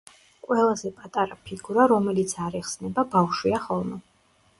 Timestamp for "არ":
2.45-2.57